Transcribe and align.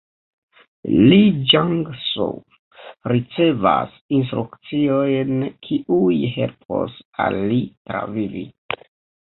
Lee 1.09 1.33
Jung-soo 1.51 2.29
ricevas 3.13 3.93
instrukciojn 4.21 5.47
kiuj 5.69 6.11
helpos 6.39 6.99
al 7.27 7.43
li 7.53 7.65
travivi. 7.93 8.47